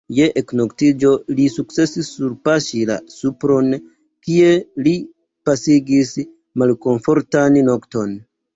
[0.17, 3.69] Je eknoktiĝo li sukcesis surpaŝi la supron,
[4.29, 4.49] kie
[4.89, 4.97] li
[5.51, 6.17] pasigis
[6.63, 8.21] malkomfortan nokton.